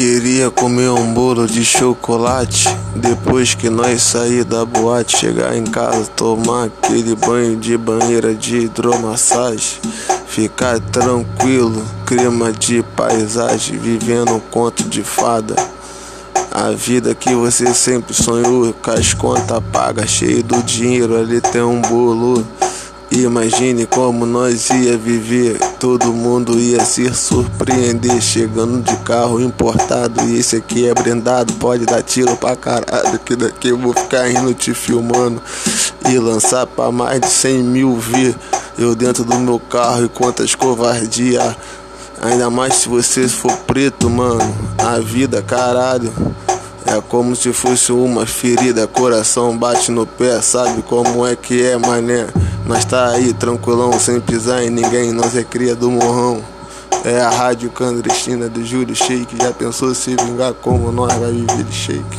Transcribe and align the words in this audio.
Queria 0.00 0.50
comer 0.50 0.88
um 0.88 1.12
bolo 1.12 1.46
de 1.46 1.62
chocolate. 1.62 2.66
Depois 2.96 3.52
que 3.52 3.68
nós 3.68 4.00
sair 4.00 4.44
da 4.44 4.64
boate 4.64 5.18
Chegar 5.18 5.54
em 5.54 5.64
casa, 5.64 6.06
tomar 6.16 6.68
aquele 6.68 7.14
banho 7.14 7.58
de 7.58 7.76
banheira 7.76 8.34
de 8.34 8.60
hidromassagem. 8.60 9.78
Ficar 10.26 10.80
tranquilo, 10.80 11.84
clima 12.06 12.50
de 12.50 12.82
paisagem 12.96 13.76
Vivendo 13.76 14.32
um 14.32 14.40
conto 14.40 14.84
de 14.84 15.02
fada. 15.02 15.54
A 16.50 16.70
vida 16.70 17.14
que 17.14 17.34
você 17.34 17.74
sempre 17.74 18.14
sonhou, 18.14 18.72
com 18.72 18.90
as 18.92 19.12
contas 19.12 19.62
pagas, 19.70 20.08
cheio 20.08 20.42
do 20.42 20.62
dinheiro, 20.62 21.14
ali 21.14 21.42
tem 21.42 21.60
um 21.60 21.78
bolo. 21.78 22.42
Imagine 23.12 23.86
como 23.86 24.24
nós 24.24 24.70
ia 24.70 24.96
viver, 24.96 25.58
todo 25.80 26.12
mundo 26.12 26.56
ia 26.60 26.84
se 26.84 27.12
surpreender. 27.12 28.20
Chegando 28.20 28.80
de 28.82 28.96
carro 28.98 29.40
importado 29.40 30.22
e 30.28 30.38
esse 30.38 30.56
aqui 30.56 30.88
é 30.88 30.94
brindado, 30.94 31.52
pode 31.54 31.84
dar 31.86 32.02
tiro 32.04 32.36
pra 32.36 32.54
caralho 32.54 33.18
que 33.18 33.34
daqui 33.34 33.70
eu 33.70 33.78
vou 33.78 33.92
ficar 33.92 34.28
rindo 34.28 34.54
te 34.54 34.72
filmando. 34.72 35.42
E 36.08 36.18
lançar 36.20 36.68
pra 36.68 36.92
mais 36.92 37.20
de 37.20 37.28
100 37.28 37.62
mil 37.64 37.96
ver 37.96 38.34
eu 38.78 38.94
dentro 38.94 39.24
do 39.24 39.38
meu 39.40 39.58
carro 39.58 40.04
e 40.04 40.08
quantas 40.08 40.54
covardia, 40.54 41.56
ainda 42.22 42.48
mais 42.48 42.74
se 42.74 42.88
você 42.88 43.26
for 43.26 43.54
preto, 43.66 44.08
mano, 44.08 44.56
a 44.78 45.00
vida 45.00 45.42
caralho. 45.42 46.12
É 46.86 47.00
como 47.08 47.36
se 47.36 47.52
fosse 47.52 47.92
uma 47.92 48.24
ferida, 48.24 48.86
coração 48.86 49.56
bate 49.56 49.90
no 49.90 50.06
pé, 50.06 50.40
sabe 50.40 50.82
como 50.82 51.26
é 51.26 51.36
que 51.36 51.62
é, 51.62 51.76
mané? 51.76 52.26
Nós 52.70 52.84
tá 52.84 53.08
aí 53.08 53.32
tranquilão, 53.32 53.98
sem 53.98 54.20
pisar 54.20 54.62
em 54.62 54.70
ninguém, 54.70 55.10
nós 55.10 55.36
é 55.36 55.42
cria 55.42 55.74
do 55.74 55.90
morrão. 55.90 56.40
É 57.04 57.20
a 57.20 57.28
rádio 57.28 57.68
clandestina 57.68 58.48
do 58.48 58.64
Júlio 58.64 58.94
Shake, 58.94 59.36
já 59.42 59.52
pensou 59.52 59.92
se 59.92 60.14
vingar 60.14 60.54
como 60.54 60.92
nós 60.92 61.12
vai 61.14 61.32
viver 61.32 61.64
de 61.64 61.74
shake? 61.74 62.18